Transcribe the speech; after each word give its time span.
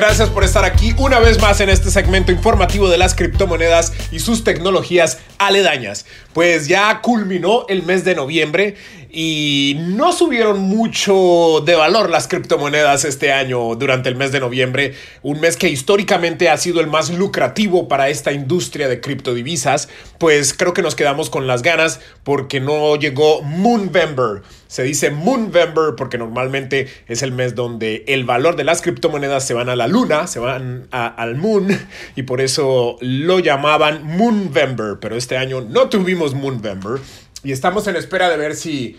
Gracias 0.00 0.30
por 0.30 0.44
estar 0.44 0.64
aquí 0.64 0.94
una 0.96 1.18
vez 1.18 1.42
más 1.42 1.60
en 1.60 1.68
este 1.68 1.90
segmento 1.90 2.32
informativo 2.32 2.88
de 2.88 2.96
las 2.96 3.14
criptomonedas 3.14 3.92
y 4.10 4.20
sus 4.20 4.44
tecnologías 4.44 5.18
aledañas. 5.40 6.06
Pues 6.32 6.68
ya 6.68 7.00
culminó 7.00 7.64
el 7.68 7.82
mes 7.82 8.04
de 8.04 8.14
noviembre 8.14 8.76
y 9.12 9.76
no 9.80 10.12
subieron 10.12 10.60
mucho 10.60 11.62
de 11.64 11.74
valor 11.74 12.10
las 12.10 12.28
criptomonedas 12.28 13.04
este 13.04 13.32
año 13.32 13.74
durante 13.74 14.08
el 14.08 14.14
mes 14.14 14.30
de 14.30 14.40
noviembre, 14.40 14.94
un 15.22 15.40
mes 15.40 15.56
que 15.56 15.68
históricamente 15.68 16.48
ha 16.48 16.56
sido 16.56 16.80
el 16.80 16.86
más 16.86 17.10
lucrativo 17.10 17.88
para 17.88 18.08
esta 18.08 18.32
industria 18.32 18.88
de 18.88 19.00
criptodivisas, 19.00 19.88
pues 20.18 20.54
creo 20.54 20.74
que 20.74 20.82
nos 20.82 20.94
quedamos 20.94 21.28
con 21.28 21.46
las 21.46 21.62
ganas 21.62 22.00
porque 22.22 22.60
no 22.60 22.94
llegó 22.96 23.42
Moonvember. 23.42 24.42
Se 24.68 24.84
dice 24.84 25.10
Moonvember 25.10 25.96
porque 25.96 26.16
normalmente 26.16 26.86
es 27.08 27.22
el 27.22 27.32
mes 27.32 27.56
donde 27.56 28.04
el 28.06 28.24
valor 28.24 28.54
de 28.54 28.62
las 28.62 28.82
criptomonedas 28.82 29.44
se 29.44 29.54
van 29.54 29.68
a 29.68 29.74
la 29.74 29.88
luna, 29.88 30.28
se 30.28 30.38
van 30.38 30.86
al 30.92 31.34
moon 31.34 31.66
y 32.14 32.22
por 32.22 32.40
eso 32.40 32.96
lo 33.00 33.40
llamaban 33.40 34.04
Moonvember, 34.04 34.98
pero 35.00 35.16
este 35.16 35.29
año 35.36 35.60
no 35.60 35.88
tuvimos 35.88 36.34
Moonvember 36.34 37.00
y 37.42 37.52
estamos 37.52 37.86
en 37.86 37.96
espera 37.96 38.28
de 38.28 38.36
ver 38.36 38.54
si 38.54 38.98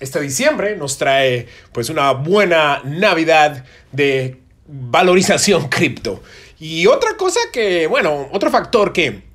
este 0.00 0.20
diciembre 0.20 0.76
nos 0.76 0.98
trae 0.98 1.46
pues 1.72 1.88
una 1.88 2.12
buena 2.12 2.80
Navidad 2.84 3.64
de 3.92 4.40
valorización 4.66 5.68
cripto. 5.70 6.22
Y 6.58 6.86
otra 6.86 7.16
cosa 7.16 7.40
que, 7.52 7.86
bueno, 7.86 8.28
otro 8.32 8.50
factor 8.50 8.92
que 8.92 9.25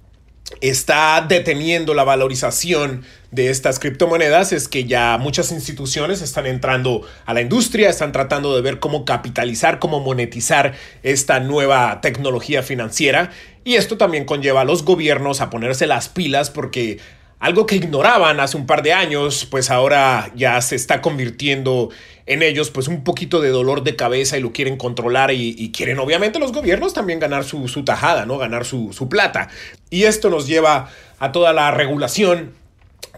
está 0.59 1.25
deteniendo 1.27 1.93
la 1.93 2.03
valorización 2.03 3.03
de 3.31 3.49
estas 3.49 3.79
criptomonedas 3.79 4.51
es 4.51 4.67
que 4.67 4.83
ya 4.83 5.17
muchas 5.17 5.51
instituciones 5.51 6.21
están 6.21 6.45
entrando 6.45 7.01
a 7.25 7.33
la 7.33 7.41
industria, 7.41 7.89
están 7.89 8.11
tratando 8.11 8.53
de 8.55 8.61
ver 8.61 8.79
cómo 8.79 9.05
capitalizar, 9.05 9.79
cómo 9.79 10.01
monetizar 10.01 10.73
esta 11.01 11.39
nueva 11.39 12.01
tecnología 12.01 12.61
financiera. 12.61 13.31
Y 13.63 13.75
esto 13.75 13.97
también 13.97 14.25
conlleva 14.25 14.61
a 14.61 14.65
los 14.65 14.83
gobiernos 14.83 15.39
a 15.39 15.49
ponerse 15.49 15.87
las 15.87 16.09
pilas 16.09 16.49
porque 16.49 16.99
algo 17.41 17.65
que 17.65 17.75
ignoraban 17.75 18.39
hace 18.39 18.55
un 18.55 18.67
par 18.67 18.83
de 18.83 18.93
años, 18.93 19.47
pues 19.49 19.71
ahora 19.71 20.31
ya 20.35 20.61
se 20.61 20.75
está 20.75 21.01
convirtiendo 21.01 21.89
en 22.27 22.43
ellos 22.43 22.69
pues 22.69 22.87
un 22.87 23.03
poquito 23.03 23.41
de 23.41 23.49
dolor 23.49 23.83
de 23.83 23.95
cabeza 23.95 24.37
y 24.37 24.41
lo 24.41 24.53
quieren 24.53 24.77
controlar 24.77 25.31
y, 25.31 25.71
quieren 25.71 25.97
obviamente 25.97 26.37
los 26.37 26.51
gobiernos 26.51 26.93
también 26.93 27.19
ganar 27.19 27.43
su, 27.43 27.65
tajada, 27.83 28.27
¿no? 28.27 28.37
Ganar 28.37 28.63
su, 28.63 28.93
su 28.93 29.09
plata. 29.09 29.49
Y 29.89 30.03
esto 30.03 30.29
nos 30.29 30.45
lleva 30.45 30.89
a 31.17 31.31
toda 31.31 31.51
la 31.51 31.71
regulación 31.71 32.60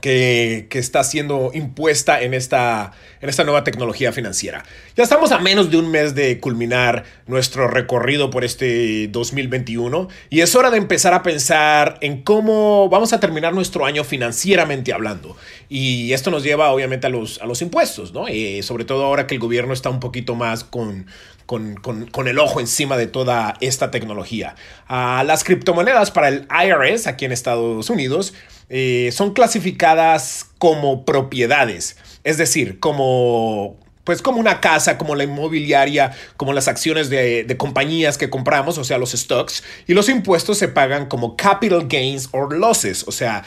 que, 0.03 0.67
está 0.73 1.01
siendo 1.05 1.51
impuesta 1.53 2.21
en 2.21 2.33
esta, 2.33 2.91
en 3.21 3.29
esta 3.29 3.45
nueva 3.45 3.63
tecnología 3.63 4.11
financiera. 4.11 4.65
Ya 4.97 5.03
estamos 5.03 5.31
a 5.31 5.39
menos 5.39 5.71
de 5.71 5.77
un 5.77 5.89
mes 5.89 6.13
de 6.13 6.41
culminar 6.41 7.05
nuestro 7.25 7.69
recorrido 7.69 8.29
por 8.29 8.43
este 8.43 9.07
2021 9.07 10.09
y 10.29 10.41
es 10.41 10.55
hora 10.55 10.71
de 10.71 10.77
empezar 10.77 11.13
a 11.13 11.23
pensar 11.23 11.99
en 12.01 12.21
cómo 12.21 12.89
vamos 12.89 13.13
a 13.13 13.21
terminar 13.21 13.53
nuestro 13.53 13.85
año 13.85 14.03
financieramente 14.03 14.91
hablando. 14.91 15.37
Y 15.69 16.11
esto 16.11 16.31
nos 16.31 16.43
lleva 16.43 16.69
obviamente 16.71 17.07
a 17.07 17.09
los, 17.09 17.41
a 17.41 17.45
los 17.45 17.61
impuestos, 17.61 18.11
¿no? 18.11 18.27
Eh, 18.27 18.61
sobre 18.61 18.83
todo 18.83 19.05
ahora 19.05 19.25
que 19.25 19.35
el 19.35 19.39
gobierno 19.39 19.71
está 19.71 19.89
un 19.89 20.01
poquito 20.01 20.35
más 20.35 20.65
con, 20.65 21.05
con, 21.45 22.27
el 22.27 22.39
ojo 22.39 22.59
encima 22.59 22.97
de 22.97 23.07
toda 23.07 23.55
esta 23.61 23.91
tecnología. 23.91 24.55
Ah, 24.87 25.23
las 25.25 25.43
criptomonedas 25.43 26.11
para 26.11 26.29
el 26.29 26.47
IRS 26.49 27.07
aquí 27.07 27.25
en 27.25 27.31
Estados 27.31 27.89
Unidos 27.89 28.33
eh, 28.69 29.09
son 29.11 29.33
clasificadas 29.33 30.47
como 30.57 31.05
propiedades, 31.05 31.97
es 32.23 32.37
decir, 32.37 32.79
como 32.79 33.77
pues 34.03 34.21
como 34.21 34.39
una 34.39 34.59
casa, 34.59 34.97
como 34.97 35.15
la 35.15 35.23
inmobiliaria, 35.23 36.11
como 36.35 36.53
las 36.53 36.67
acciones 36.67 37.09
de, 37.09 37.55
compañías 37.57 38.17
que 38.17 38.29
compramos, 38.29 38.77
o 38.77 38.83
sea, 38.83 38.97
los 38.97 39.11
stocks, 39.11 39.63
y 39.87 39.93
los 39.93 40.09
impuestos 40.09 40.57
se 40.57 40.67
pagan 40.67 41.05
como 41.05 41.37
capital 41.37 41.87
gains 41.87 42.27
or 42.31 42.53
losses, 42.53 43.05
o 43.07 43.11
sea, 43.11 43.43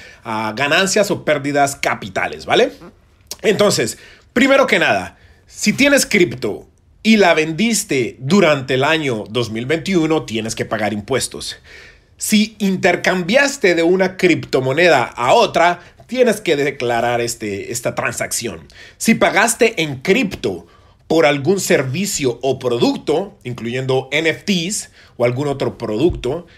ganancias 0.54 1.10
o 1.10 1.24
pérdidas 1.24 1.76
capitales, 1.76 2.46
¿vale? 2.46 2.72
Entonces, 3.42 3.98
primero 4.32 4.66
que 4.66 4.78
nada, 4.78 5.18
si 5.46 5.72
tienes 5.74 6.06
cripto 6.06 6.66
y 7.06 7.18
la 7.18 7.34
vendiste 7.34 8.16
durante 8.18 8.74
el 8.74 8.82
año 8.82 9.26
2021, 9.30 10.24
tienes 10.24 10.56
que 10.56 10.64
pagar 10.64 10.92
impuestos. 10.92 11.56
Si 12.16 12.56
intercambiaste 12.58 13.76
de 13.76 13.84
una 13.84 14.16
criptomoneda 14.16 15.04
a 15.04 15.32
otra, 15.32 15.78
tienes 16.08 16.40
que 16.40 16.56
declarar 16.56 17.20
este, 17.20 17.70
esta 17.70 17.94
transacción. 17.94 18.66
Si 18.96 19.14
pagaste 19.14 19.80
en 19.84 20.00
cripto 20.00 20.66
por 21.06 21.26
algún 21.26 21.60
servicio 21.60 22.40
o 22.42 22.58
producto, 22.58 23.38
incluyendo 23.44 24.10
NFTs 24.10 24.90
o 25.16 25.24
algún 25.24 25.46
otro 25.46 25.78
producto, 25.78 26.48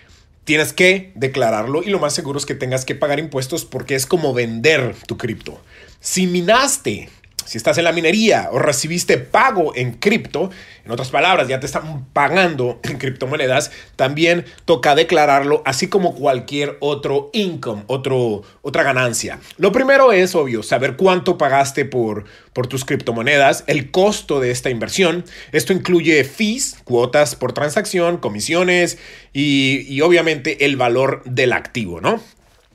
tienes 0.44 0.72
que 0.72 1.12
declararlo 1.14 1.82
y 1.82 1.90
lo 1.90 1.98
más 1.98 2.14
seguro 2.14 2.38
es 2.38 2.46
que 2.46 2.54
tengas 2.54 2.86
que 2.86 2.94
pagar 2.94 3.18
impuestos 3.18 3.66
porque 3.66 3.96
es 3.96 4.06
como 4.06 4.32
vender 4.32 4.96
tu 5.06 5.18
cripto. 5.18 5.60
Si 6.00 6.26
minaste 6.26 7.10
si 7.48 7.56
estás 7.56 7.78
en 7.78 7.84
la 7.84 7.92
minería 7.92 8.50
o 8.52 8.58
recibiste 8.58 9.16
pago 9.16 9.74
en 9.74 9.92
cripto, 9.92 10.50
en 10.84 10.90
otras 10.90 11.08
palabras, 11.08 11.48
ya 11.48 11.58
te 11.58 11.64
están 11.64 12.04
pagando 12.12 12.78
en 12.82 12.98
criptomonedas, 12.98 13.70
también 13.96 14.44
toca 14.66 14.94
declararlo, 14.94 15.62
así 15.64 15.88
como 15.88 16.14
cualquier 16.14 16.76
otro 16.80 17.30
income, 17.32 17.84
otro, 17.86 18.42
otra 18.60 18.82
ganancia. 18.82 19.40
Lo 19.56 19.72
primero 19.72 20.12
es, 20.12 20.34
obvio, 20.34 20.62
saber 20.62 20.96
cuánto 20.96 21.38
pagaste 21.38 21.86
por, 21.86 22.26
por 22.52 22.66
tus 22.66 22.84
criptomonedas, 22.84 23.64
el 23.66 23.90
costo 23.90 24.40
de 24.40 24.50
esta 24.50 24.68
inversión. 24.68 25.24
Esto 25.50 25.72
incluye 25.72 26.24
fees, 26.24 26.76
cuotas 26.84 27.34
por 27.34 27.54
transacción, 27.54 28.18
comisiones 28.18 28.98
y, 29.32 29.86
y 29.88 30.02
obviamente 30.02 30.66
el 30.66 30.76
valor 30.76 31.22
del 31.24 31.54
activo, 31.54 32.02
¿no? 32.02 32.20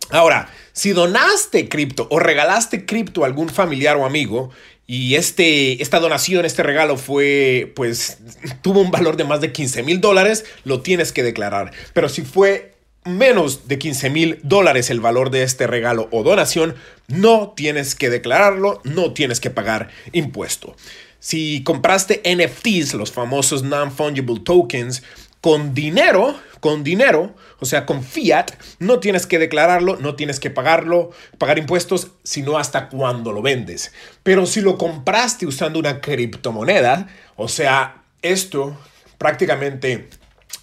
Ahora, 0.10 0.50
si 0.74 0.92
donaste 0.92 1.70
cripto 1.70 2.08
o 2.10 2.20
regalaste 2.20 2.86
cripto 2.86 3.24
a 3.24 3.28
algún 3.28 3.50
familiar 3.50 3.96
o 3.96 4.06
amigo 4.06 4.50
y 4.86 5.16
este, 5.16 5.82
esta 5.82 6.00
donación, 6.00 6.46
este 6.46 6.62
regalo 6.62 6.98
fue, 6.98 7.72
pues, 7.76 8.18
tuvo 8.62 8.82
un 8.82 8.92
valor 8.92 9.16
de 9.16 9.24
más 9.24 9.40
de 9.40 9.54
15 9.54 9.84
mil 9.84 10.02
dólares, 10.02 10.46
lo 10.66 10.82
tienes 10.82 11.14
que 11.14 11.24
declarar. 11.24 11.72
Pero 11.94 12.10
si 12.10 12.24
fue 12.24 12.74
menos 13.06 13.68
de 13.68 13.80
15 13.80 14.10
mil 14.10 14.40
dólares 14.44 14.90
el 14.90 15.00
valor 15.00 15.30
de 15.30 15.44
este 15.44 15.68
regalo 15.68 16.10
o 16.12 16.24
donación, 16.24 16.76
no 17.08 17.54
tienes 17.56 17.96
que 17.96 18.10
declararlo, 18.10 18.82
no 18.84 19.14
tienes 19.14 19.40
que 19.40 19.50
pagar 19.50 19.90
impuesto. 20.12 20.76
Si 21.20 21.64
compraste 21.64 22.22
NFTs, 22.26 22.96
los 22.96 23.12
famosos 23.12 23.64
non-fungible 23.64 24.42
tokens, 24.42 25.04
con 25.40 25.74
dinero, 25.74 26.38
con 26.64 26.82
dinero, 26.82 27.36
o 27.60 27.66
sea, 27.66 27.86
con 27.86 28.06
fiat, 28.06 28.52
no 28.80 29.02
tienes 29.02 29.28
que 29.28 29.38
declararlo, 29.38 29.98
no 29.98 30.16
tienes 30.16 30.40
que 30.40 30.50
pagarlo, 30.50 31.12
pagar 31.38 31.58
impuestos, 31.58 32.12
sino 32.24 32.58
hasta 32.58 32.88
cuando 32.88 33.34
lo 33.34 33.42
vendes. 33.42 33.92
Pero 34.24 34.46
si 34.46 34.62
lo 34.62 34.78
compraste 34.78 35.46
usando 35.46 35.78
una 35.78 36.00
criptomoneda, 36.00 37.10
o 37.36 37.50
sea, 37.50 38.04
esto 38.22 38.78
prácticamente 39.18 40.08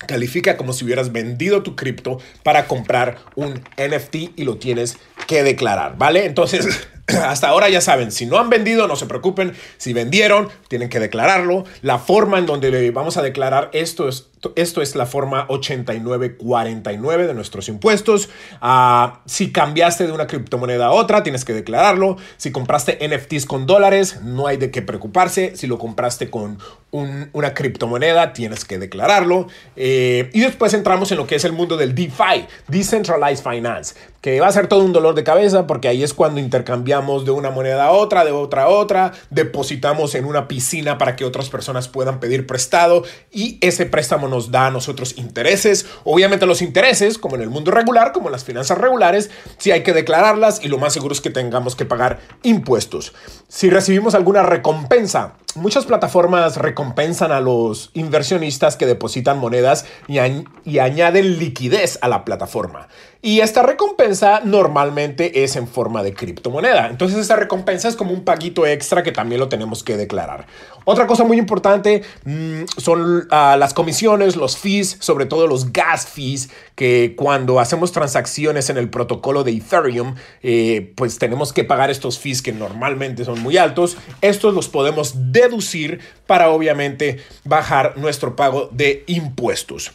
califica 0.07 0.57
como 0.57 0.73
si 0.73 0.87
hubieras 0.87 1.13
vendido 1.13 1.63
tu 1.63 1.77
cripto 1.77 2.19
para 2.43 2.67
comprar 2.67 3.19
un 3.35 3.63
NFT 3.77 4.15
y 4.37 4.45
lo 4.45 4.57
tienes 4.57 4.97
que 5.27 5.43
declarar, 5.43 5.99
¿vale? 5.99 6.25
Entonces, 6.25 6.89
hasta 7.25 7.49
ahora 7.49 7.69
ya 7.69 7.81
saben, 7.81 8.13
si 8.13 8.27
no 8.27 8.39
han 8.39 8.51
vendido, 8.51 8.87
no 8.89 8.97
se 8.97 9.07
preocupen. 9.07 9.53
Si 9.77 9.93
vendieron, 9.93 10.49
tienen 10.69 10.89
que 10.89 11.01
declararlo. 11.01 11.65
La 11.83 11.99
forma 11.99 12.39
en 12.39 12.47
donde 12.47 12.91
vamos 12.91 13.17
a 13.17 13.23
declarar 13.23 13.71
esto 13.73 14.09
es, 14.09 14.29
esto 14.57 14.81
es 14.81 14.97
la 14.97 15.07
forma 15.07 15.45
8949 15.49 17.27
de 17.27 17.35
nuestros 17.35 17.69
impuestos. 17.69 18.29
Ah, 18.61 19.21
si 19.27 19.53
cambiaste 19.53 20.07
de 20.07 20.13
una 20.13 20.27
criptomoneda 20.27 20.87
a 20.87 20.93
otra, 20.93 21.23
tienes 21.23 21.45
que 21.45 21.53
declararlo. 21.53 22.17
Si 22.37 22.51
compraste 22.51 22.99
NFTs 23.07 23.47
con 23.47 23.67
dólares, 23.67 24.21
no 24.23 24.47
hay 24.47 24.57
de 24.57 24.71
qué 24.71 24.83
preocuparse. 24.83 25.57
Si 25.57 25.67
lo 25.67 25.79
compraste 25.79 26.31
con 26.31 26.59
una 26.91 27.55
criptomoneda, 27.55 28.33
tienes 28.33 28.65
que 28.65 28.79
declararlo. 28.79 29.47
Eh, 29.77 30.31
y 30.33 30.41
después 30.41 30.75
entramos 30.75 31.13
en 31.13 31.19
lo 31.19 31.27
que 31.27 31.37
es 31.37 31.45
el 31.45 31.53
mundo 31.53 31.77
del 31.77 31.95
DeFi, 31.95 32.47
Decentralized 32.67 33.45
Finance, 33.45 33.95
que 34.21 34.41
va 34.41 34.49
a 34.49 34.53
ser 34.53 34.67
todo 34.67 34.85
un 34.85 34.93
dolor 34.93 35.15
de 35.15 35.23
cabeza 35.23 35.67
porque 35.67 35.89
ahí 35.89 36.03
es 36.03 36.15
cuando 36.15 36.41
intercambiamos 36.41 37.25
de 37.25 37.31
una 37.31 37.51
moneda 37.51 37.87
a 37.87 37.91
otra, 37.93 38.25
de 38.25 38.33
otra 38.33 38.65
a 38.65 38.69
otra, 38.69 39.13
depositamos 39.31 40.15
en 40.15 40.25
una 40.25 40.49
piscina 40.49 40.99
para 40.99 41.15
que 41.15 41.25
otras 41.25 41.49
personas 41.49 41.89
puedan 41.89 42.19
pedir 42.19 42.47
prestado 42.47 43.05
y 43.31 43.59
ese 43.61 43.87
préstamo 43.87 44.29
nos 44.31 44.51
da 44.51 44.69
a 44.69 44.71
nosotros 44.71 45.19
intereses. 45.19 45.87
Obviamente 46.05 46.47
los 46.47 46.63
intereses, 46.63 47.19
como 47.19 47.37
en 47.37 47.43
el 47.43 47.51
mundo 47.51 47.71
regular, 47.71 48.13
como 48.13 48.29
en 48.29 48.33
las 48.33 48.45
finanzas 48.45 48.79
regulares, 48.79 49.31
sí 49.59 49.71
hay 49.71 49.83
que 49.83 49.93
declararlas 49.93 50.65
y 50.65 50.69
lo 50.69 50.79
más 50.79 50.95
seguro 50.95 51.13
es 51.13 51.21
que 51.21 51.31
tengamos 51.31 51.77
que 51.77 51.85
pagar 51.85 52.21
impuestos. 52.43 53.13
Si 53.49 53.69
recibimos 53.69 54.15
alguna 54.15 54.43
recompensa, 54.43 55.35
muchas 55.55 55.85
plataformas 55.85 56.57
recompensan 56.57 57.33
a 57.33 57.41
los 57.41 57.91
inversionistas 57.95 58.77
que 58.77 58.87
depositan 58.87 59.39
monedas 59.39 59.85
y, 60.09 60.19
y 60.65 60.79
añaden 60.79 61.39
liquidez 61.39 61.99
a 62.01 62.09
la 62.09 62.25
plataforma. 62.25 62.89
Y 63.23 63.41
esta 63.41 63.63
recompensa 63.63 64.41
normalmente 64.45 65.45
es 65.45 65.55
en 65.57 65.69
forma 65.69 66.03
de 66.03 66.15
criptomoneda. 66.15 66.89
Entonces 66.89 67.19
esta 67.19 67.37
recompensa 67.37 67.87
es 67.87 67.95
como 67.95 68.13
un 68.13 68.25
paguito 68.25 68.67
extra 68.67 69.03
que 69.03 69.13
también 69.13 69.41
lo 69.41 69.51
tenemos 69.51 69.85
que 69.85 69.99
declarar. 69.99 70.47
Otra 70.87 71.07
cosa 71.07 71.25
muy 71.25 71.37
importante 71.37 72.03
mm, 72.25 72.63
son 72.79 73.29
ah, 73.31 73.57
las 73.59 73.75
comisiones, 73.75 74.37
los 74.37 74.57
fees, 74.57 74.97
sobre 75.01 75.27
todo 75.27 75.47
los 75.47 75.71
gas 75.71 76.07
fees, 76.07 76.49
que 76.75 77.15
cuando 77.15 77.61
hacemos 77.61 77.93
transacciones 77.93 78.71
en 78.71 78.79
el 78.79 78.89
protocolo 78.89 79.45
de 79.45 79.53
Ethereum, 79.53 80.15
eh, 80.43 80.95
pues 80.97 81.19
tenemos 81.19 81.53
que 81.53 81.65
pagar 81.65 81.91
estos 81.91 82.19
fees 82.19 82.41
que 82.41 82.53
normalmente 82.53 83.27
son 83.27 83.39
muy 83.43 83.59
altos. 83.59 83.99
Estos 84.23 84.55
los 84.55 84.71
podemos 84.71 85.31
deducir 85.31 86.01
para 86.27 86.49
obviamente 86.49 87.19
bajar 87.45 87.99
nuestro 87.99 88.35
pago 88.35 88.71
de 88.73 89.05
impuestos. 89.09 89.93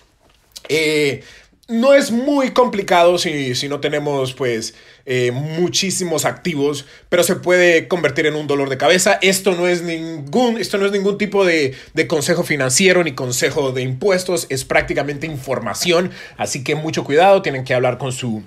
Eh, 0.69 1.24
no 1.68 1.94
es 1.94 2.12
muy 2.12 2.52
complicado 2.52 3.18
si, 3.18 3.56
si 3.56 3.68
no 3.68 3.80
tenemos 3.80 4.34
pues 4.34 4.76
eh, 5.06 5.32
muchísimos 5.32 6.26
activos, 6.26 6.86
pero 7.10 7.24
se 7.24 7.36
puede 7.36 7.88
convertir 7.88 8.28
en 8.28 8.36
un 8.36 8.48
dolor 8.48 8.70
de 8.70 8.78
cabeza. 8.78 9.18
Esto 9.22 9.54
no 9.56 9.68
es 9.68 9.82
ningún, 9.82 10.58
esto 10.58 10.78
no 10.78 10.86
es 10.86 10.92
ningún 10.92 11.18
tipo 11.18 11.44
de, 11.46 11.74
de 11.94 12.08
consejo 12.08 12.44
financiero 12.44 13.04
ni 13.04 13.14
consejo 13.14 13.72
de 13.72 13.82
impuestos, 13.82 14.46
es 14.50 14.64
prácticamente 14.64 15.26
información, 15.26 16.12
así 16.38 16.64
que 16.64 16.76
mucho 16.76 17.04
cuidado, 17.04 17.42
tienen 17.42 17.64
que 17.64 17.74
hablar 17.74 17.98
con 17.98 18.12
su 18.12 18.44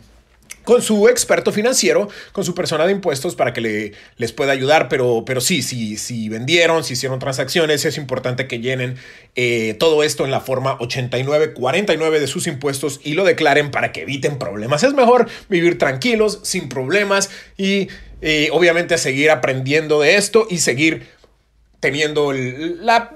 con 0.69 0.83
su 0.83 1.09
experto 1.09 1.51
financiero, 1.51 2.11
con 2.33 2.45
su 2.45 2.55
persona 2.55 2.85
de 2.85 2.93
impuestos 2.93 3.35
para 3.35 3.55
que 3.55 3.63
le, 3.63 3.93
les 4.19 4.33
pueda 4.33 4.53
ayudar. 4.53 4.91
Pero, 4.91 5.23
pero 5.25 5.41
sí, 5.41 5.63
si, 5.63 5.97
si 5.97 6.29
vendieron, 6.29 6.85
si 6.85 6.93
hicieron 6.93 7.19
transacciones, 7.19 7.87
es 7.87 7.97
importante 7.97 8.47
que 8.47 8.61
llenen 8.61 8.97
eh, 9.35 9.77
todo 9.79 10.03
esto 10.03 10.27
en 10.27 10.31
la 10.31 10.41
forma 10.41 10.77
8949 10.81 12.21
de 12.21 12.27
sus 12.27 12.47
impuestos 12.47 13.01
y 13.03 13.15
lo 13.15 13.25
declaren 13.25 13.71
para 13.71 13.93
que 13.93 14.03
eviten 14.03 14.39
problemas. 14.39 14.83
Es 14.83 14.93
mejor 14.93 15.31
vivir 15.49 15.79
tranquilos, 15.79 16.41
sin 16.43 16.69
problemas 16.69 17.31
y 17.57 17.89
eh, 18.21 18.51
obviamente 18.53 18.99
seguir 18.99 19.31
aprendiendo 19.31 20.03
de 20.03 20.17
esto 20.17 20.47
y 20.51 20.59
seguir 20.59 21.07
teniendo 21.81 22.33
la, 22.33 23.11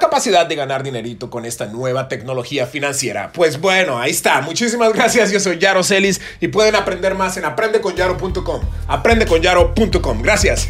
capacidad 0.00 0.46
de 0.46 0.56
ganar 0.56 0.82
dinerito 0.82 1.30
con 1.30 1.44
esta 1.44 1.66
nueva 1.66 2.08
tecnología 2.08 2.66
financiera. 2.66 3.30
Pues 3.32 3.60
bueno, 3.60 3.98
ahí 3.98 4.10
está. 4.10 4.40
Muchísimas 4.40 4.92
gracias. 4.92 5.30
Yo 5.30 5.40
soy 5.40 5.58
Yaro 5.58 5.84
Celis 5.84 6.20
y 6.40 6.48
pueden 6.48 6.74
aprender 6.74 7.14
más 7.14 7.36
en 7.36 7.44
aprendeconyaro.com. 7.44 8.60
Aprendeconyaro.com. 8.88 10.22
Gracias. 10.22 10.68